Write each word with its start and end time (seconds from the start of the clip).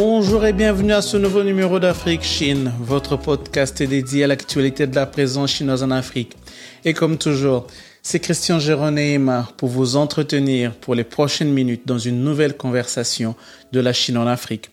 Bonjour 0.00 0.46
et 0.46 0.52
bienvenue 0.52 0.92
à 0.92 1.02
ce 1.02 1.16
nouveau 1.16 1.42
numéro 1.42 1.80
d'Afrique 1.80 2.22
Chine. 2.22 2.72
Votre 2.78 3.16
podcast 3.16 3.80
est 3.80 3.88
dédié 3.88 4.22
à 4.22 4.26
l'actualité 4.28 4.86
de 4.86 4.94
la 4.94 5.06
présence 5.06 5.50
chinoise 5.50 5.82
en 5.82 5.90
Afrique. 5.90 6.36
Et 6.84 6.94
comme 6.94 7.18
toujours, 7.18 7.66
c'est 8.00 8.20
Christian 8.20 8.60
Jérôme 8.60 9.44
pour 9.56 9.68
vous 9.68 9.96
entretenir 9.96 10.72
pour 10.76 10.94
les 10.94 11.02
prochaines 11.02 11.52
minutes 11.52 11.82
dans 11.84 11.98
une 11.98 12.22
nouvelle 12.22 12.56
conversation 12.56 13.34
de 13.72 13.80
la 13.80 13.92
Chine 13.92 14.18
en 14.18 14.28
Afrique. 14.28 14.70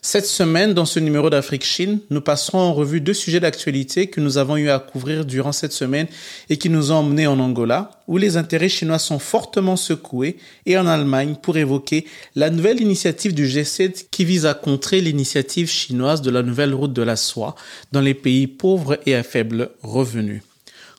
Cette 0.00 0.26
semaine, 0.26 0.74
dans 0.74 0.84
ce 0.84 1.00
numéro 1.00 1.28
d'Afrique 1.28 1.64
Chine, 1.64 1.98
nous 2.10 2.20
passerons 2.20 2.58
en 2.58 2.72
revue 2.72 3.00
deux 3.00 3.14
sujets 3.14 3.40
d'actualité 3.40 4.06
que 4.06 4.20
nous 4.20 4.38
avons 4.38 4.56
eu 4.56 4.70
à 4.70 4.78
couvrir 4.78 5.24
durant 5.24 5.50
cette 5.50 5.72
semaine 5.72 6.06
et 6.48 6.56
qui 6.56 6.70
nous 6.70 6.92
ont 6.92 6.96
emmenés 6.96 7.26
en 7.26 7.40
Angola, 7.40 7.90
où 8.06 8.16
les 8.16 8.36
intérêts 8.36 8.68
chinois 8.68 9.00
sont 9.00 9.18
fortement 9.18 9.76
secoués, 9.76 10.36
et 10.66 10.78
en 10.78 10.86
Allemagne 10.86 11.34
pour 11.42 11.56
évoquer 11.56 12.06
la 12.36 12.50
nouvelle 12.50 12.80
initiative 12.80 13.34
du 13.34 13.46
G7 13.46 14.06
qui 14.10 14.24
vise 14.24 14.46
à 14.46 14.54
contrer 14.54 15.00
l'initiative 15.00 15.68
chinoise 15.68 16.22
de 16.22 16.30
la 16.30 16.42
nouvelle 16.42 16.74
route 16.74 16.92
de 16.92 17.02
la 17.02 17.16
soie 17.16 17.56
dans 17.90 18.00
les 18.00 18.14
pays 18.14 18.46
pauvres 18.46 18.98
et 19.04 19.16
à 19.16 19.24
faible 19.24 19.70
revenu. 19.82 20.42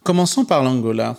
Commençons 0.04 0.44
par 0.44 0.64
l'Angola. 0.64 1.18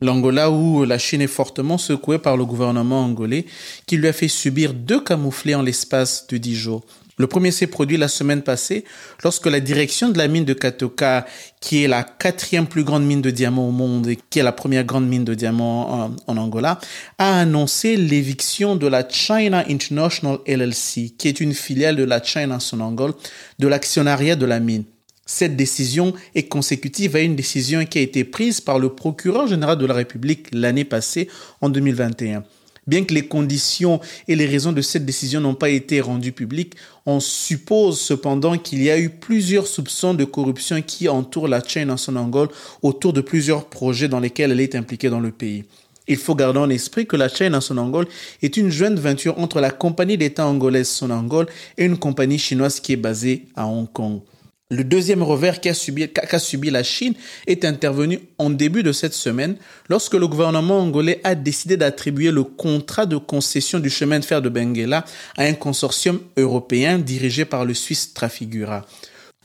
L'Angola 0.00 0.50
où 0.50 0.84
la 0.84 0.96
Chine 0.96 1.22
est 1.22 1.26
fortement 1.26 1.76
secouée 1.76 2.18
par 2.18 2.36
le 2.36 2.44
gouvernement 2.44 3.02
angolais 3.02 3.46
qui 3.86 3.96
lui 3.96 4.06
a 4.06 4.12
fait 4.12 4.28
subir 4.28 4.72
deux 4.72 5.00
camouflés 5.00 5.56
en 5.56 5.62
l'espace 5.62 6.26
de 6.28 6.36
dix 6.36 6.54
jours. 6.54 6.84
Le 7.18 7.26
premier 7.26 7.50
s'est 7.50 7.66
produit 7.66 7.96
la 7.96 8.06
semaine 8.06 8.42
passée 8.42 8.84
lorsque 9.24 9.46
la 9.46 9.58
direction 9.58 10.08
de 10.08 10.18
la 10.18 10.28
mine 10.28 10.44
de 10.44 10.54
Katoka, 10.54 11.26
qui 11.60 11.82
est 11.82 11.88
la 11.88 12.04
quatrième 12.04 12.68
plus 12.68 12.84
grande 12.84 13.04
mine 13.04 13.20
de 13.20 13.30
diamants 13.30 13.68
au 13.68 13.72
monde 13.72 14.06
et 14.06 14.18
qui 14.30 14.38
est 14.38 14.44
la 14.44 14.52
première 14.52 14.84
grande 14.84 15.08
mine 15.08 15.24
de 15.24 15.34
diamants 15.34 16.12
en, 16.26 16.36
Angola, 16.36 16.78
a 17.18 17.40
annoncé 17.40 17.96
l'éviction 17.96 18.76
de 18.76 18.86
la 18.86 19.06
China 19.08 19.64
International 19.68 20.38
LLC, 20.46 21.14
qui 21.18 21.26
est 21.26 21.40
une 21.40 21.54
filiale 21.54 21.96
de 21.96 22.04
la 22.04 22.22
China 22.22 22.60
Sonangol, 22.60 23.12
de 23.58 23.66
l'actionnariat 23.66 24.36
de 24.36 24.46
la 24.46 24.60
mine. 24.60 24.84
Cette 25.26 25.56
décision 25.56 26.14
est 26.36 26.48
consécutive 26.48 27.16
à 27.16 27.20
une 27.20 27.36
décision 27.36 27.84
qui 27.84 27.98
a 27.98 28.00
été 28.00 28.24
prise 28.24 28.60
par 28.60 28.78
le 28.78 28.94
procureur 28.94 29.46
général 29.48 29.76
de 29.76 29.84
la 29.84 29.94
République 29.94 30.46
l'année 30.52 30.84
passée, 30.84 31.28
en 31.60 31.68
2021. 31.68 32.44
Bien 32.88 33.04
que 33.04 33.12
les 33.12 33.28
conditions 33.28 34.00
et 34.28 34.34
les 34.34 34.46
raisons 34.46 34.72
de 34.72 34.80
cette 34.80 35.04
décision 35.04 35.42
n'ont 35.42 35.54
pas 35.54 35.68
été 35.68 36.00
rendues 36.00 36.32
publiques, 36.32 36.72
on 37.04 37.20
suppose 37.20 38.00
cependant 38.00 38.56
qu'il 38.56 38.82
y 38.82 38.90
a 38.90 38.98
eu 38.98 39.10
plusieurs 39.10 39.66
soupçons 39.66 40.14
de 40.14 40.24
corruption 40.24 40.80
qui 40.80 41.06
entourent 41.06 41.48
la 41.48 41.62
chaîne 41.62 41.90
en 41.90 41.98
Sonangol 41.98 42.48
autour 42.80 43.12
de 43.12 43.20
plusieurs 43.20 43.66
projets 43.66 44.08
dans 44.08 44.20
lesquels 44.20 44.52
elle 44.52 44.60
est 44.60 44.74
impliquée 44.74 45.10
dans 45.10 45.20
le 45.20 45.32
pays. 45.32 45.64
Il 46.06 46.16
faut 46.16 46.34
garder 46.34 46.60
en 46.60 46.70
esprit 46.70 47.06
que 47.06 47.16
la 47.16 47.28
chaîne 47.28 47.54
en 47.54 47.60
Sonangol 47.60 48.06
est 48.40 48.56
une 48.56 48.70
jointe 48.70 48.98
venture 48.98 49.38
entre 49.38 49.60
la 49.60 49.70
compagnie 49.70 50.16
d'État 50.16 50.46
angolaise 50.46 50.88
Sonangol 50.88 51.46
et 51.76 51.84
une 51.84 51.98
compagnie 51.98 52.38
chinoise 52.38 52.80
qui 52.80 52.94
est 52.94 52.96
basée 52.96 53.44
à 53.54 53.66
Hong 53.66 53.92
Kong. 53.92 54.20
Le 54.70 54.84
deuxième 54.84 55.22
revers 55.22 55.62
qu'a 55.62 55.72
subi, 55.72 56.70
la 56.70 56.82
Chine 56.82 57.14
est 57.46 57.64
intervenu 57.64 58.20
en 58.36 58.50
début 58.50 58.82
de 58.82 58.92
cette 58.92 59.14
semaine 59.14 59.56
lorsque 59.88 60.12
le 60.12 60.28
gouvernement 60.28 60.80
angolais 60.80 61.22
a 61.24 61.34
décidé 61.34 61.78
d'attribuer 61.78 62.30
le 62.30 62.44
contrat 62.44 63.06
de 63.06 63.16
concession 63.16 63.78
du 63.78 63.88
chemin 63.88 64.18
de 64.18 64.26
fer 64.26 64.42
de 64.42 64.50
Benguela 64.50 65.06
à 65.38 65.44
un 65.44 65.54
consortium 65.54 66.20
européen 66.36 66.98
dirigé 66.98 67.46
par 67.46 67.64
le 67.64 67.72
Suisse 67.72 68.12
Trafigura. 68.12 68.84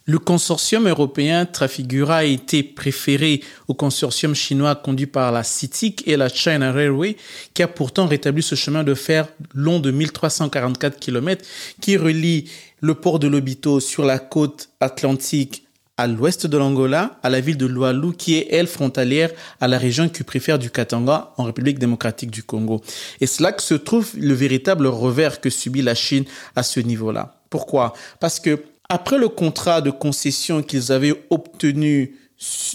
Le 0.05 0.19
consortium 0.19 0.89
européen 0.89 1.45
Trafigura 1.45 2.17
a 2.17 2.23
été 2.25 2.61
préféré 2.61 3.41
au 3.69 3.73
consortium 3.73 4.35
chinois 4.35 4.75
conduit 4.75 5.05
par 5.05 5.31
la 5.31 5.43
CITIC 5.43 6.05
et 6.05 6.17
la 6.17 6.27
China 6.27 6.73
Railway, 6.73 7.15
qui 7.53 7.63
a 7.63 7.69
pourtant 7.69 8.05
rétabli 8.05 8.43
ce 8.43 8.55
chemin 8.55 8.83
de 8.83 8.95
fer 8.95 9.29
long 9.53 9.79
de 9.79 9.91
1344 9.91 10.99
km 10.99 11.45
qui 11.79 11.95
relie 11.95 12.51
le 12.81 12.95
port 12.95 13.17
de 13.17 13.27
Lobito 13.27 13.79
sur 13.79 14.03
la 14.03 14.19
côte 14.19 14.67
atlantique 14.81 15.63
à 15.95 16.07
l'ouest 16.07 16.47
de 16.47 16.57
l'Angola, 16.57 17.17
à 17.23 17.29
la 17.29 17.39
ville 17.39 17.55
de 17.55 17.65
Lualu, 17.65 18.13
qui 18.13 18.35
est, 18.35 18.47
elle, 18.49 18.67
frontalière 18.67 19.29
à 19.61 19.69
la 19.69 19.77
région 19.77 20.09
préfère 20.09 20.59
du 20.59 20.69
Katanga, 20.69 21.31
en 21.37 21.43
République 21.43 21.79
démocratique 21.79 22.31
du 22.31 22.43
Congo. 22.43 22.81
Et 23.21 23.25
c'est 23.27 23.43
là 23.43 23.53
que 23.53 23.61
se 23.61 23.75
trouve 23.75 24.11
le 24.17 24.33
véritable 24.33 24.87
revers 24.87 25.39
que 25.39 25.49
subit 25.49 25.81
la 25.81 25.95
Chine 25.95 26.25
à 26.57 26.63
ce 26.63 26.81
niveau-là. 26.81 27.35
Pourquoi? 27.49 27.93
Parce 28.19 28.39
que 28.39 28.59
après 28.93 29.17
le 29.17 29.27
contrat 29.27 29.81
de 29.81 29.89
concession 29.89 30.61
qu'ils 30.61 30.91
avaient 30.91 31.15
obtenu 31.31 32.15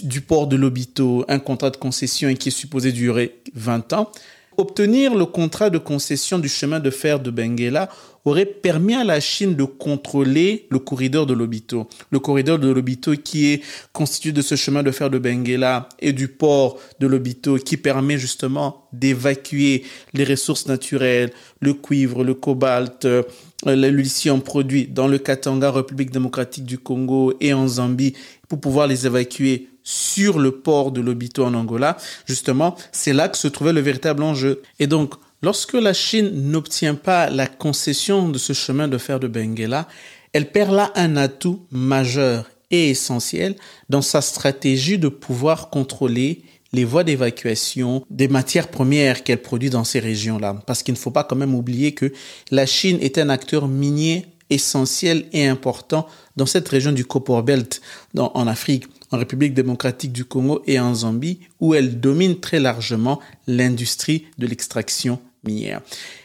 du 0.03 0.19
port 0.19 0.47
de 0.47 0.57
Lobito, 0.57 1.23
un 1.29 1.39
contrat 1.39 1.69
de 1.69 1.77
concession 1.77 2.33
qui 2.33 2.49
est 2.49 2.51
supposé 2.51 2.91
durer 2.91 3.39
20 3.55 3.93
ans, 3.93 4.11
obtenir 4.59 5.15
le 5.15 5.25
contrat 5.25 5.69
de 5.69 5.77
concession 5.77 6.37
du 6.37 6.49
chemin 6.49 6.81
de 6.81 6.89
fer 6.89 7.21
de 7.21 7.31
Benguela 7.31 7.89
aurait 8.25 8.45
permis 8.45 8.93
à 8.93 9.05
la 9.05 9.21
Chine 9.21 9.55
de 9.55 9.63
contrôler 9.63 10.67
le 10.69 10.79
corridor 10.79 11.25
de 11.25 11.33
Lobito. 11.33 11.87
Le 12.11 12.19
corridor 12.19 12.59
de 12.59 12.67
Lobito 12.67 13.13
qui 13.13 13.47
est 13.53 13.61
constitué 13.93 14.33
de 14.33 14.41
ce 14.41 14.55
chemin 14.55 14.83
de 14.83 14.91
fer 14.91 15.09
de 15.09 15.17
Benguela 15.17 15.87
et 15.99 16.11
du 16.11 16.27
port 16.27 16.77
de 16.99 17.07
Lobito 17.07 17.55
qui 17.55 17.77
permet 17.77 18.17
justement 18.17 18.89
d'évacuer 18.91 19.85
les 20.13 20.25
ressources 20.25 20.67
naturelles, 20.67 21.31
le 21.61 21.73
cuivre, 21.73 22.25
le 22.25 22.33
cobalt, 22.33 23.05
euh, 23.05 23.23
le 23.65 23.87
lithium 23.89 24.41
produit 24.41 24.87
dans 24.87 25.07
le 25.07 25.19
Katanga, 25.19 25.71
République 25.71 26.11
démocratique 26.11 26.65
du 26.65 26.77
Congo 26.77 27.33
et 27.39 27.53
en 27.53 27.67
Zambie 27.67 28.13
pour 28.49 28.59
pouvoir 28.59 28.87
les 28.87 29.05
évacuer 29.05 29.69
sur 29.89 30.37
le 30.37 30.51
port 30.51 30.91
de 30.91 31.01
Lobito 31.01 31.43
en 31.43 31.55
Angola. 31.55 31.97
Justement, 32.27 32.75
c'est 32.91 33.13
là 33.13 33.27
que 33.27 33.37
se 33.37 33.47
trouvait 33.47 33.73
le 33.73 33.81
véritable 33.81 34.21
enjeu. 34.21 34.61
Et 34.79 34.85
donc, 34.85 35.15
Lorsque 35.41 35.73
la 35.73 35.93
Chine 35.93 36.51
n'obtient 36.51 36.95
pas 36.95 37.29
la 37.29 37.47
concession 37.47 38.27
de 38.27 38.37
ce 38.37 38.51
chemin 38.51 38.89
de 38.89 38.97
fer 38.97 39.21
de 39.21 39.29
Benguela, 39.29 39.87
elle 40.33 40.51
perd 40.51 40.73
là 40.73 40.91
un 40.95 41.15
atout 41.15 41.61
majeur 41.71 42.51
et 42.71 42.89
essentiel 42.89 43.55
dans 43.87 44.01
sa 44.01 44.19
stratégie 44.19 44.99
de 44.99 45.07
pouvoir 45.07 45.69
contrôler 45.69 46.43
les 46.73 46.83
voies 46.83 47.05
d'évacuation 47.05 48.05
des 48.09 48.27
matières 48.27 48.67
premières 48.67 49.23
qu'elle 49.23 49.41
produit 49.41 49.69
dans 49.69 49.85
ces 49.85 49.99
régions-là. 49.99 50.61
Parce 50.67 50.83
qu'il 50.83 50.93
ne 50.93 50.99
faut 50.99 51.09
pas 51.09 51.23
quand 51.23 51.37
même 51.37 51.55
oublier 51.55 51.93
que 51.93 52.11
la 52.51 52.65
Chine 52.65 52.97
est 52.99 53.17
un 53.17 53.29
acteur 53.29 53.69
minier 53.69 54.25
essentiel 54.49 55.25
et 55.31 55.47
important 55.47 56.05
dans 56.35 56.45
cette 56.45 56.67
région 56.67 56.91
du 56.91 57.05
Copper 57.05 57.41
Belt 57.43 57.81
en 58.17 58.45
Afrique, 58.45 58.85
en 59.11 59.17
République 59.17 59.53
démocratique 59.53 60.11
du 60.11 60.25
Congo 60.25 60.61
et 60.67 60.79
en 60.79 60.93
Zambie, 60.93 61.39
où 61.59 61.73
elle 61.73 61.99
domine 61.99 62.39
très 62.39 62.59
largement 62.59 63.19
l'industrie 63.47 64.25
de 64.37 64.45
l'extraction 64.45 65.19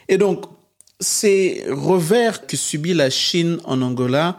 et 0.07 0.17
donc, 0.17 0.45
ces 0.99 1.63
revers 1.69 2.45
que 2.47 2.57
subit 2.57 2.93
la 2.93 3.09
Chine 3.09 3.59
en 3.65 3.81
Angola 3.81 4.37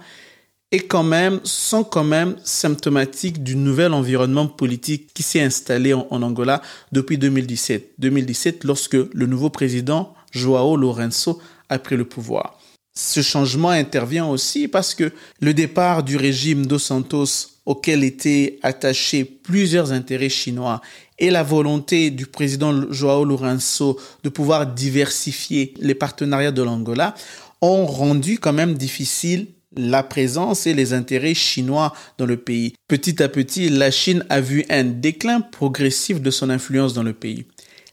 est 0.73 0.81
quand 0.81 1.05
même, 1.05 1.41
sont 1.45 1.85
quand 1.85 2.05
même 2.05 2.37
symptomatiques 2.45 3.43
du 3.43 3.57
nouvel 3.57 3.93
environnement 3.93 4.49
politique 4.49 5.13
qui 5.15 5.23
s'est 5.23 5.41
installé 5.41 5.95
en, 5.95 6.07
en, 6.11 6.23
Angola 6.23 6.61
depuis 6.93 7.19
2017. 7.19 7.93
2017, 7.99 8.65
lorsque 8.65 8.95
le 8.95 9.27
nouveau 9.27 9.49
président 9.49 10.15
Joao 10.33 10.77
Lourenço 10.77 11.41
a 11.69 11.79
pris 11.79 11.97
le 11.97 12.05
pouvoir. 12.05 12.59
Ce 12.95 13.21
changement 13.21 13.71
intervient 13.71 14.27
aussi 14.27 14.69
parce 14.69 14.95
que 14.95 15.13
le 15.41 15.55
départ 15.55 16.03
du 16.03 16.17
régime 16.17 16.67
dos 16.67 16.79
Santos 16.79 17.56
auquel 17.67 18.05
étaient 18.05 18.59
attachés 18.63 19.25
plusieurs 19.25 19.93
intérêts 19.93 20.29
chinois 20.29 20.81
et 21.19 21.31
la 21.31 21.43
volonté 21.43 22.11
du 22.11 22.27
président 22.27 22.91
Joao 22.91 23.25
Lourenço 23.25 23.99
de 24.23 24.29
pouvoir 24.29 24.67
diversifier 24.67 25.75
les 25.81 25.95
partenariats 25.95 26.53
de 26.53 26.63
l'Angola 26.63 27.15
ont 27.61 27.87
rendu 27.87 28.39
quand 28.39 28.53
même 28.53 28.75
difficile 28.75 29.49
la 29.77 30.03
présence 30.03 30.67
et 30.67 30.75
les 30.75 30.93
intérêts 30.93 31.35
chinois 31.35 31.93
dans 32.19 32.27
le 32.27 32.37
pays. 32.37 32.75
Petit 32.89 33.23
à 33.23 33.29
petit, 33.29 33.69
la 33.69 33.91
Chine 33.91 34.25
a 34.31 34.41
vu 34.41 34.65
un 34.71 34.85
déclin 34.85 35.41
progressif 35.41 36.21
de 36.21 36.31
son 36.31 36.49
influence 36.49 36.95
dans 36.95 37.03
le 37.03 37.13
pays. 37.13 37.45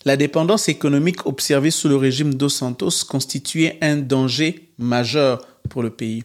La 0.06 0.18
dépendance 0.18 0.70
économique 0.70 1.26
observée 1.26 1.72
sous 1.72 1.88
le 1.88 1.96
régime 1.96 2.34
dos 2.34 2.50
Santos 2.50 3.06
constituait 3.08 3.78
un 3.82 3.98
danger 3.98 4.70
majeur 4.78 5.46
pour 5.70 5.82
le 5.82 5.90
pays. 5.90 6.24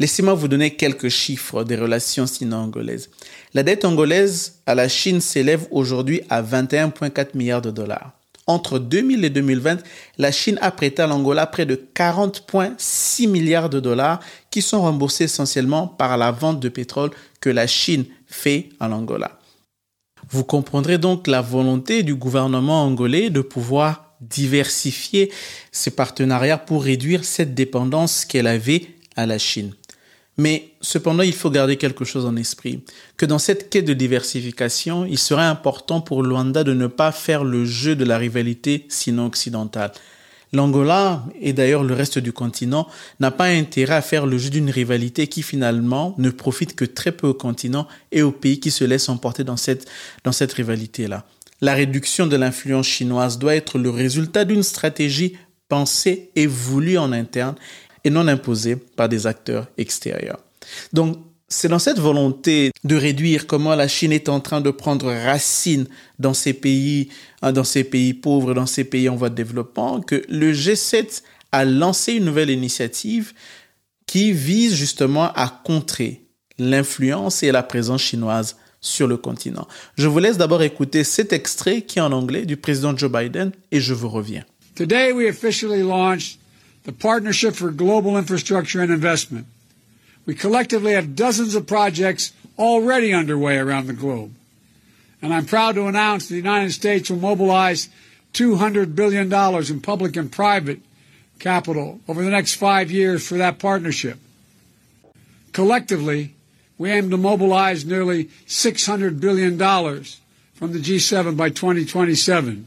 Laissez-moi 0.00 0.34
vous 0.34 0.46
donner 0.46 0.76
quelques 0.76 1.08
chiffres 1.08 1.64
des 1.64 1.74
relations 1.74 2.26
sino-angolaises. 2.26 3.10
La 3.52 3.64
dette 3.64 3.84
angolaise 3.84 4.60
à 4.64 4.76
la 4.76 4.88
Chine 4.88 5.20
s'élève 5.20 5.66
aujourd'hui 5.72 6.20
à 6.30 6.40
21,4 6.40 7.30
milliards 7.34 7.62
de 7.62 7.70
dollars. 7.70 8.12
entre 8.46 8.78
2000 8.78 9.26
et 9.26 9.30
2020, 9.30 9.82
la 10.16 10.32
Chine 10.32 10.58
a 10.62 10.70
prêté 10.70 11.02
à 11.02 11.06
l'Angola 11.06 11.46
près 11.46 11.66
de 11.66 11.78
40,6 11.94 13.28
milliards 13.28 13.68
de 13.68 13.78
dollars 13.78 14.20
qui 14.50 14.62
sont 14.62 14.80
remboursés 14.80 15.24
essentiellement 15.24 15.86
par 15.86 16.16
la 16.16 16.30
vente 16.30 16.58
de 16.58 16.70
pétrole 16.70 17.10
que 17.42 17.50
la 17.50 17.66
Chine 17.66 18.06
fait 18.26 18.70
à 18.80 18.88
l'Angola. 18.88 19.38
Vous 20.30 20.44
comprendrez 20.44 20.96
donc 20.96 21.26
la 21.26 21.42
volonté 21.42 22.02
du 22.02 22.14
gouvernement 22.14 22.84
angolais 22.84 23.28
de 23.28 23.42
pouvoir 23.42 24.14
diversifier 24.20 25.30
ses 25.70 25.90
partenariats 25.90 26.58
pour 26.58 26.84
réduire 26.84 27.24
cette 27.24 27.54
dépendance 27.54 28.24
qu'elle 28.24 28.46
avait 28.46 28.86
à 29.14 29.26
la 29.26 29.38
Chine. 29.38 29.74
Mais 30.38 30.70
cependant, 30.80 31.24
il 31.24 31.32
faut 31.32 31.50
garder 31.50 31.76
quelque 31.76 32.04
chose 32.04 32.24
en 32.24 32.36
esprit, 32.36 32.84
que 33.16 33.26
dans 33.26 33.40
cette 33.40 33.70
quête 33.70 33.84
de 33.84 33.92
diversification, 33.92 35.04
il 35.04 35.18
serait 35.18 35.42
important 35.42 36.00
pour 36.00 36.22
Luanda 36.22 36.62
de 36.62 36.74
ne 36.74 36.86
pas 36.86 37.10
faire 37.10 37.42
le 37.42 37.64
jeu 37.64 37.96
de 37.96 38.04
la 38.04 38.18
rivalité 38.18 38.86
sino-occidentale. 38.88 39.90
L'Angola, 40.52 41.24
et 41.40 41.52
d'ailleurs 41.52 41.82
le 41.82 41.92
reste 41.92 42.18
du 42.18 42.32
continent, 42.32 42.88
n'a 43.20 43.30
pas 43.30 43.46
intérêt 43.46 43.96
à 43.96 44.02
faire 44.02 44.26
le 44.26 44.38
jeu 44.38 44.48
d'une 44.48 44.70
rivalité 44.70 45.26
qui 45.26 45.42
finalement 45.42 46.14
ne 46.18 46.30
profite 46.30 46.74
que 46.74 46.86
très 46.86 47.12
peu 47.12 47.26
au 47.26 47.34
continent 47.34 47.86
et 48.12 48.22
aux 48.22 48.32
pays 48.32 48.60
qui 48.60 48.70
se 48.70 48.84
laissent 48.84 49.10
emporter 49.10 49.44
dans 49.44 49.58
cette, 49.58 49.86
dans 50.24 50.32
cette 50.32 50.52
rivalité-là. 50.52 51.26
La 51.60 51.74
réduction 51.74 52.26
de 52.26 52.36
l'influence 52.36 52.86
chinoise 52.86 53.38
doit 53.38 53.56
être 53.56 53.78
le 53.78 53.90
résultat 53.90 54.44
d'une 54.44 54.62
stratégie 54.62 55.36
pensée 55.68 56.30
et 56.34 56.46
voulue 56.46 56.96
en 56.96 57.12
interne 57.12 57.56
et 58.04 58.10
non 58.10 58.28
imposée 58.28 58.76
par 58.76 59.08
des 59.08 59.26
acteurs 59.26 59.68
extérieurs. 59.76 60.40
Donc, 60.92 61.18
c'est 61.48 61.68
dans 61.68 61.78
cette 61.78 61.98
volonté 61.98 62.72
de 62.84 62.96
réduire 62.96 63.46
comment 63.46 63.74
la 63.74 63.88
Chine 63.88 64.12
est 64.12 64.28
en 64.28 64.40
train 64.40 64.60
de 64.60 64.70
prendre 64.70 65.10
racine 65.10 65.86
dans 66.18 66.34
ces 66.34 66.52
pays, 66.52 67.08
hein, 67.40 67.52
dans 67.52 67.64
ces 67.64 67.84
pays 67.84 68.12
pauvres, 68.12 68.52
dans 68.52 68.66
ces 68.66 68.84
pays 68.84 69.08
en 69.08 69.16
voie 69.16 69.30
de 69.30 69.34
développement, 69.34 70.00
que 70.00 70.22
le 70.28 70.52
G7 70.52 71.22
a 71.52 71.64
lancé 71.64 72.14
une 72.14 72.26
nouvelle 72.26 72.50
initiative 72.50 73.32
qui 74.06 74.32
vise 74.32 74.74
justement 74.74 75.32
à 75.32 75.48
contrer 75.48 76.22
l'influence 76.58 77.42
et 77.42 77.50
la 77.50 77.62
présence 77.62 78.02
chinoise 78.02 78.56
sur 78.80 79.06
le 79.06 79.16
continent. 79.16 79.66
Je 79.96 80.06
vous 80.06 80.18
laisse 80.18 80.36
d'abord 80.36 80.62
écouter 80.62 81.02
cet 81.02 81.32
extrait 81.32 81.82
qui 81.82 81.98
est 81.98 82.02
en 82.02 82.12
anglais 82.12 82.44
du 82.44 82.56
président 82.56 82.96
Joe 82.96 83.10
Biden 83.10 83.52
et 83.72 83.80
je 83.80 83.94
vous 83.94 84.08
reviens. 84.08 84.44
Today 84.74 85.12
we 85.12 85.28
officially 85.28 85.82
launched 85.82 86.38
the 86.88 86.92
Partnership 86.94 87.54
for 87.54 87.70
Global 87.70 88.16
Infrastructure 88.16 88.80
and 88.80 88.90
Investment. 88.90 89.46
We 90.24 90.34
collectively 90.34 90.94
have 90.94 91.14
dozens 91.14 91.54
of 91.54 91.66
projects 91.66 92.32
already 92.58 93.12
underway 93.12 93.58
around 93.58 93.88
the 93.88 93.92
globe. 93.92 94.32
And 95.20 95.34
I'm 95.34 95.44
proud 95.44 95.74
to 95.74 95.86
announce 95.86 96.28
the 96.28 96.36
United 96.36 96.72
States 96.72 97.10
will 97.10 97.18
mobilize 97.18 97.90
$200 98.32 98.94
billion 98.94 99.30
in 99.30 99.80
public 99.82 100.16
and 100.16 100.32
private 100.32 100.80
capital 101.38 102.00
over 102.08 102.24
the 102.24 102.30
next 102.30 102.54
five 102.54 102.90
years 102.90 103.28
for 103.28 103.36
that 103.36 103.58
partnership. 103.58 104.16
Collectively, 105.52 106.32
we 106.78 106.90
aim 106.90 107.10
to 107.10 107.18
mobilize 107.18 107.84
nearly 107.84 108.30
$600 108.46 109.20
billion 109.20 109.58
from 110.54 110.72
the 110.72 110.78
G7 110.78 111.36
by 111.36 111.50
2027. 111.50 112.66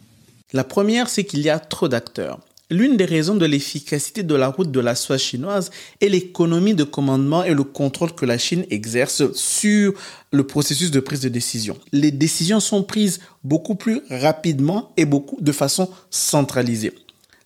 La 0.53 0.63
première, 0.63 1.09
c'est 1.09 1.23
qu'il 1.23 1.39
y 1.39 1.49
a 1.49 1.57
trop 1.57 1.87
d'acteurs. 1.87 2.39
L'une 2.71 2.95
des 2.95 3.03
raisons 3.03 3.35
de 3.35 3.45
l'efficacité 3.45 4.23
de 4.23 4.33
la 4.33 4.47
route 4.47 4.71
de 4.71 4.79
la 4.79 4.95
soie 4.95 5.17
chinoise 5.17 5.71
est 5.99 6.07
l'économie 6.07 6.73
de 6.73 6.85
commandement 6.85 7.43
et 7.43 7.53
le 7.53 7.65
contrôle 7.65 8.15
que 8.15 8.25
la 8.25 8.37
Chine 8.37 8.65
exerce 8.69 9.33
sur 9.33 9.93
le 10.31 10.47
processus 10.47 10.89
de 10.89 11.01
prise 11.01 11.19
de 11.19 11.27
décision. 11.27 11.77
Les 11.91 12.11
décisions 12.11 12.61
sont 12.61 12.81
prises 12.81 13.19
beaucoup 13.43 13.75
plus 13.75 13.99
rapidement 14.09 14.93
et 14.95 15.03
beaucoup 15.03 15.37
de 15.41 15.51
façon 15.51 15.89
centralisée. 16.09 16.93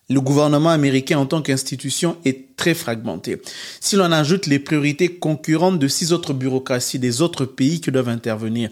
Le 0.08 0.20
gouvernement 0.20 0.70
américain 0.70 1.18
en 1.18 1.26
tant 1.26 1.42
qu'institution 1.42 2.16
est 2.24 2.54
très 2.56 2.74
fragmenté. 2.74 3.42
Si 3.80 3.96
l'on 3.96 4.12
ajoute 4.12 4.46
les 4.46 4.60
priorités 4.60 5.08
concurrentes 5.08 5.80
de 5.80 5.88
six 5.88 6.12
autres 6.12 6.32
bureaucraties 6.32 7.00
des 7.00 7.20
autres 7.22 7.44
pays 7.44 7.80
qui 7.80 7.90
doivent 7.90 8.08
intervenir, 8.10 8.70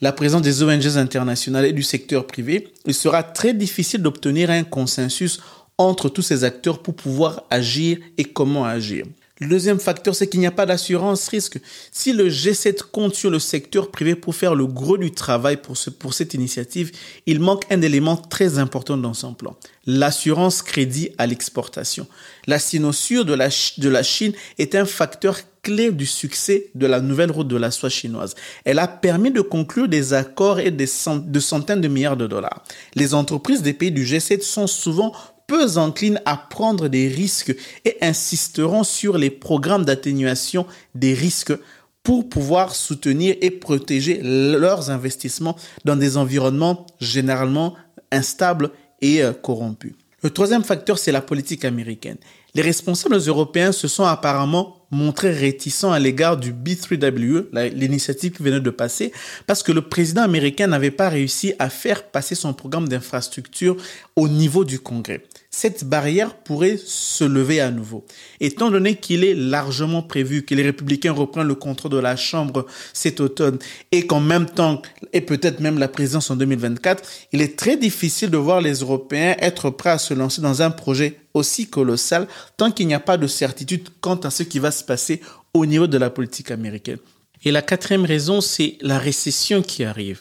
la 0.00 0.12
présence 0.12 0.42
des 0.42 0.62
ONG 0.62 0.96
internationales 0.96 1.64
et 1.64 1.72
du 1.72 1.82
secteur 1.82 2.28
privé, 2.28 2.68
il 2.84 2.94
sera 2.94 3.24
très 3.24 3.52
difficile 3.52 4.02
d'obtenir 4.02 4.50
un 4.50 4.62
consensus 4.62 5.40
entre 5.78 6.08
tous 6.08 6.22
ces 6.22 6.44
acteurs 6.44 6.82
pour 6.82 6.94
pouvoir 6.94 7.44
agir 7.50 7.98
et 8.18 8.24
comment 8.24 8.64
agir. 8.64 9.04
Le 9.38 9.48
deuxième 9.48 9.78
facteur, 9.78 10.14
c'est 10.14 10.28
qu'il 10.28 10.40
n'y 10.40 10.46
a 10.46 10.50
pas 10.50 10.64
d'assurance 10.64 11.28
risque. 11.28 11.60
Si 11.92 12.14
le 12.14 12.30
G7 12.30 12.84
compte 12.90 13.14
sur 13.14 13.28
le 13.28 13.38
secteur 13.38 13.90
privé 13.90 14.14
pour 14.14 14.34
faire 14.34 14.54
le 14.54 14.66
gros 14.66 14.96
du 14.96 15.10
travail 15.10 15.58
pour, 15.58 15.76
ce, 15.76 15.90
pour 15.90 16.14
cette 16.14 16.32
initiative, 16.32 16.90
il 17.26 17.40
manque 17.40 17.70
un 17.70 17.82
élément 17.82 18.16
très 18.16 18.58
important 18.58 18.96
dans 18.96 19.12
son 19.12 19.34
plan. 19.34 19.54
L'assurance 19.84 20.62
crédit 20.62 21.10
à 21.18 21.26
l'exportation. 21.26 22.06
La 22.46 22.58
sinosure 22.58 23.26
de 23.26 23.34
la, 23.34 23.50
de 23.76 23.88
la 23.90 24.02
Chine 24.02 24.32
est 24.56 24.74
un 24.74 24.86
facteur 24.86 25.38
clé 25.60 25.92
du 25.92 26.06
succès 26.06 26.70
de 26.74 26.86
la 26.86 27.00
nouvelle 27.00 27.30
route 27.30 27.48
de 27.48 27.56
la 27.56 27.70
soie 27.70 27.90
chinoise. 27.90 28.36
Elle 28.64 28.78
a 28.78 28.88
permis 28.88 29.32
de 29.32 29.42
conclure 29.42 29.88
des 29.88 30.14
accords 30.14 30.60
et 30.60 30.70
des 30.70 30.86
de 30.86 31.40
centaines 31.40 31.82
de 31.82 31.88
milliards 31.88 32.16
de 32.16 32.26
dollars. 32.26 32.64
Les 32.94 33.12
entreprises 33.12 33.60
des 33.60 33.74
pays 33.74 33.92
du 33.92 34.06
G7 34.06 34.40
sont 34.40 34.66
souvent 34.66 35.12
peu 35.46 35.78
enclines 35.78 36.20
à 36.24 36.36
prendre 36.36 36.88
des 36.88 37.08
risques 37.08 37.54
et 37.84 37.96
insisteront 38.00 38.84
sur 38.84 39.18
les 39.18 39.30
programmes 39.30 39.84
d'atténuation 39.84 40.66
des 40.94 41.14
risques 41.14 41.54
pour 42.02 42.28
pouvoir 42.28 42.74
soutenir 42.74 43.34
et 43.40 43.50
protéger 43.50 44.20
leurs 44.22 44.90
investissements 44.90 45.56
dans 45.84 45.96
des 45.96 46.16
environnements 46.16 46.86
généralement 47.00 47.74
instables 48.12 48.70
et 49.00 49.22
euh, 49.22 49.32
corrompus. 49.32 49.94
Le 50.22 50.30
troisième 50.30 50.64
facteur, 50.64 50.98
c'est 50.98 51.12
la 51.12 51.20
politique 51.20 51.64
américaine. 51.64 52.16
Les 52.54 52.62
responsables 52.62 53.16
européens 53.16 53.72
se 53.72 53.86
sont 53.86 54.04
apparemment 54.04 54.86
montrés 54.90 55.32
réticents 55.32 55.92
à 55.92 55.98
l'égard 55.98 56.36
du 56.36 56.52
B3W, 56.52 57.46
l'initiative 57.74 58.32
qui 58.32 58.42
venait 58.42 58.60
de 58.60 58.70
passer, 58.70 59.12
parce 59.46 59.62
que 59.62 59.72
le 59.72 59.82
président 59.82 60.22
américain 60.22 60.66
n'avait 60.68 60.90
pas 60.90 61.08
réussi 61.08 61.54
à 61.58 61.68
faire 61.68 62.04
passer 62.04 62.34
son 62.34 62.54
programme 62.54 62.88
d'infrastructure 62.88 63.76
au 64.14 64.28
niveau 64.28 64.64
du 64.64 64.78
Congrès 64.78 65.22
cette 65.56 65.84
barrière 65.84 66.36
pourrait 66.36 66.76
se 66.76 67.24
lever 67.24 67.62
à 67.62 67.70
nouveau. 67.70 68.04
Étant 68.40 68.70
donné 68.70 68.96
qu'il 68.96 69.24
est 69.24 69.32
largement 69.32 70.02
prévu 70.02 70.44
que 70.44 70.54
les 70.54 70.62
républicains 70.62 71.12
reprennent 71.12 71.48
le 71.48 71.54
contrôle 71.54 71.92
de 71.92 71.96
la 71.96 72.14
Chambre 72.14 72.66
cet 72.92 73.20
automne 73.20 73.58
et 73.90 74.06
qu'en 74.06 74.20
même 74.20 74.44
temps, 74.44 74.82
et 75.14 75.22
peut-être 75.22 75.60
même 75.60 75.78
la 75.78 75.88
présidence 75.88 76.30
en 76.30 76.36
2024, 76.36 77.02
il 77.32 77.40
est 77.40 77.58
très 77.58 77.78
difficile 77.78 78.28
de 78.28 78.36
voir 78.36 78.60
les 78.60 78.80
Européens 78.80 79.34
être 79.38 79.70
prêts 79.70 79.88
à 79.88 79.98
se 79.98 80.12
lancer 80.12 80.42
dans 80.42 80.60
un 80.60 80.70
projet 80.70 81.20
aussi 81.32 81.70
colossal 81.70 82.28
tant 82.58 82.70
qu'il 82.70 82.86
n'y 82.86 82.92
a 82.92 83.00
pas 83.00 83.16
de 83.16 83.26
certitude 83.26 83.88
quant 84.02 84.16
à 84.16 84.28
ce 84.28 84.42
qui 84.42 84.58
va 84.58 84.70
se 84.70 84.84
passer 84.84 85.22
au 85.54 85.64
niveau 85.64 85.86
de 85.86 85.96
la 85.96 86.10
politique 86.10 86.50
américaine. 86.50 86.98
Et 87.46 87.50
la 87.50 87.62
quatrième 87.62 88.04
raison, 88.04 88.42
c'est 88.42 88.76
la 88.82 88.98
récession 88.98 89.62
qui 89.62 89.84
arrive. 89.84 90.20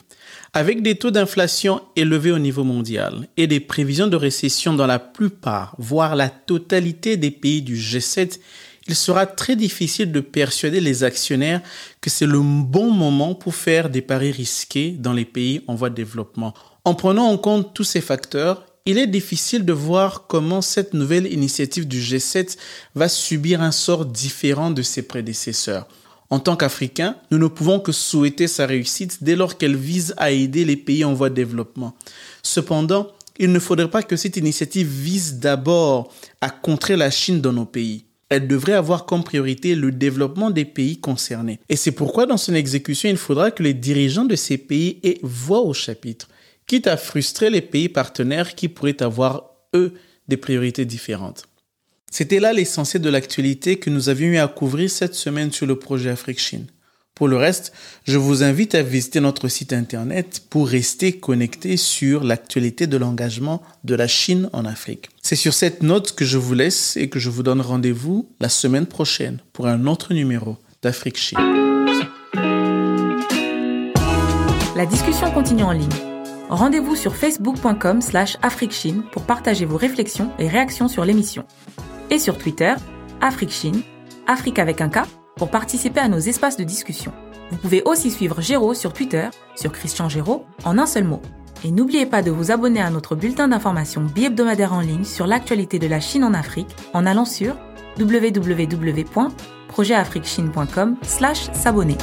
Avec 0.53 0.81
des 0.81 0.95
taux 0.95 1.11
d'inflation 1.11 1.81
élevés 1.95 2.31
au 2.31 2.39
niveau 2.39 2.63
mondial 2.63 3.27
et 3.37 3.47
des 3.47 3.59
prévisions 3.59 4.07
de 4.07 4.15
récession 4.15 4.73
dans 4.73 4.87
la 4.87 4.99
plupart, 4.99 5.75
voire 5.77 6.15
la 6.15 6.29
totalité 6.29 7.17
des 7.17 7.31
pays 7.31 7.61
du 7.61 7.75
G7, 7.75 8.39
il 8.87 8.95
sera 8.95 9.25
très 9.25 9.55
difficile 9.55 10.11
de 10.11 10.19
persuader 10.19 10.79
les 10.79 11.03
actionnaires 11.03 11.61
que 12.01 12.09
c'est 12.09 12.27
le 12.27 12.39
bon 12.39 12.91
moment 12.91 13.33
pour 13.33 13.55
faire 13.55 13.89
des 13.89 14.01
paris 14.01 14.31
risqués 14.31 14.91
dans 14.91 15.13
les 15.13 15.25
pays 15.25 15.61
en 15.67 15.75
voie 15.75 15.89
de 15.89 15.95
développement. 15.95 16.53
En 16.83 16.93
prenant 16.93 17.25
en 17.25 17.37
compte 17.37 17.73
tous 17.73 17.83
ces 17.83 18.01
facteurs, 18.01 18.65
il 18.85 18.99
est 18.99 19.07
difficile 19.07 19.65
de 19.65 19.73
voir 19.73 20.27
comment 20.27 20.61
cette 20.61 20.93
nouvelle 20.93 21.31
initiative 21.31 21.87
du 21.87 21.99
G7 21.99 22.57
va 22.93 23.09
subir 23.09 23.61
un 23.61 23.71
sort 23.71 24.05
différent 24.05 24.69
de 24.69 24.83
ses 24.83 25.01
prédécesseurs. 25.01 25.87
En 26.29 26.39
tant 26.39 26.55
qu'Africains, 26.55 27.15
nous 27.31 27.37
ne 27.37 27.47
pouvons 27.47 27.79
que 27.79 27.91
souhaiter 27.91 28.47
sa 28.47 28.65
réussite 28.65 29.23
dès 29.23 29.35
lors 29.35 29.57
qu'elle 29.57 29.75
vise 29.75 30.13
à 30.17 30.31
aider 30.31 30.65
les 30.65 30.75
pays 30.75 31.05
en 31.05 31.13
voie 31.13 31.29
de 31.29 31.35
développement. 31.35 31.95
Cependant, 32.41 33.07
il 33.37 33.51
ne 33.51 33.59
faudrait 33.59 33.89
pas 33.89 34.03
que 34.03 34.15
cette 34.15 34.37
initiative 34.37 34.87
vise 34.87 35.39
d'abord 35.39 36.13
à 36.41 36.49
contrer 36.49 36.95
la 36.95 37.11
Chine 37.11 37.41
dans 37.41 37.53
nos 37.53 37.65
pays. 37.65 38.05
Elle 38.29 38.47
devrait 38.47 38.73
avoir 38.73 39.05
comme 39.05 39.23
priorité 39.23 39.75
le 39.75 39.91
développement 39.91 40.49
des 40.49 40.65
pays 40.65 40.97
concernés. 40.97 41.59
Et 41.69 41.75
c'est 41.75 41.91
pourquoi 41.91 42.25
dans 42.25 42.37
son 42.37 42.55
exécution, 42.55 43.09
il 43.09 43.17
faudra 43.17 43.51
que 43.51 43.61
les 43.61 43.75
dirigeants 43.75 44.25
de 44.25 44.35
ces 44.35 44.57
pays 44.57 44.99
aient 45.03 45.19
voix 45.21 45.61
au 45.61 45.73
chapitre, 45.73 46.27
quitte 46.65 46.87
à 46.87 46.97
frustrer 46.97 47.51
les 47.51 47.61
pays 47.61 47.89
partenaires 47.89 48.55
qui 48.55 48.67
pourraient 48.67 49.03
avoir, 49.03 49.51
eux, 49.75 49.93
des 50.27 50.37
priorités 50.37 50.85
différentes. 50.85 51.45
C'était 52.17 52.39
là 52.39 52.53
l'essentiel 52.53 53.01
de 53.01 53.09
l'actualité 53.09 53.75
que 53.75 53.89
nous 53.89 54.07
avions 54.07 54.29
eu 54.29 54.37
à 54.37 54.47
couvrir 54.47 54.89
cette 54.89 55.15
semaine 55.15 55.51
sur 55.51 55.65
le 55.65 55.77
projet 55.77 56.09
Afrique-Chine. 56.09 56.65
Pour 57.13 57.27
le 57.27 57.35
reste, 57.35 57.73
je 58.05 58.17
vous 58.17 58.41
invite 58.41 58.73
à 58.73 58.83
visiter 58.83 59.19
notre 59.19 59.49
site 59.49 59.73
internet 59.73 60.43
pour 60.49 60.69
rester 60.69 61.19
connecté 61.19 61.75
sur 61.75 62.23
l'actualité 62.23 62.87
de 62.87 62.95
l'engagement 62.95 63.61
de 63.83 63.95
la 63.95 64.07
Chine 64.07 64.49
en 64.53 64.63
Afrique. 64.63 65.09
C'est 65.21 65.35
sur 65.35 65.53
cette 65.53 65.83
note 65.83 66.15
que 66.15 66.23
je 66.23 66.37
vous 66.37 66.53
laisse 66.53 66.95
et 66.95 67.09
que 67.09 67.19
je 67.19 67.29
vous 67.29 67.43
donne 67.43 67.59
rendez-vous 67.59 68.29
la 68.39 68.47
semaine 68.47 68.85
prochaine 68.85 69.39
pour 69.51 69.67
un 69.67 69.85
autre 69.85 70.13
numéro 70.13 70.55
d'Afrique 70.81 71.17
Chine. 71.17 71.37
La 74.77 74.85
discussion 74.85 75.29
continue 75.31 75.63
en 75.63 75.73
ligne 75.73 75.89
Rendez-vous 76.49 76.95
sur 76.95 77.15
facebook.com 77.15 78.01
slash 78.01 78.37
afriquechine 78.43 79.03
pour 79.11 79.23
partager 79.23 79.65
vos 79.65 79.77
réflexions 79.77 80.29
et 80.37 80.47
réactions 80.47 80.87
sur 80.87 81.03
l'émission. 81.03 81.43
Et 82.09 82.19
sur 82.19 82.37
Twitter, 82.37 82.75
afriquechine, 83.21 83.81
Afrique 84.27 84.59
avec 84.59 84.81
un 84.81 84.89
K, 84.89 84.99
pour 85.35 85.49
participer 85.49 85.99
à 85.99 86.07
nos 86.07 86.19
espaces 86.19 86.57
de 86.57 86.63
discussion. 86.63 87.11
Vous 87.51 87.57
pouvez 87.57 87.83
aussi 87.85 88.09
suivre 88.09 88.41
Géraud 88.41 88.73
sur 88.73 88.93
Twitter, 88.93 89.27
sur 89.55 89.71
Christian 89.71 90.09
Géraud, 90.09 90.45
en 90.63 90.77
un 90.77 90.85
seul 90.85 91.03
mot. 91.03 91.21
Et 91.63 91.71
n'oubliez 91.71 92.05
pas 92.05 92.21
de 92.21 92.31
vous 92.31 92.51
abonner 92.51 92.81
à 92.81 92.89
notre 92.89 93.15
bulletin 93.15 93.47
d'information 93.47 94.01
bi-hebdomadaire 94.01 94.73
en 94.73 94.81
ligne 94.81 95.03
sur 95.03 95.27
l'actualité 95.27 95.79
de 95.79 95.87
la 95.87 95.99
Chine 95.99 96.23
en 96.23 96.33
Afrique 96.33 96.75
en 96.93 97.05
allant 97.05 97.25
sur 97.25 97.55
www.projetafriquechine.com 97.99 100.97
slash 101.03 101.51
s'abonner. 101.53 101.97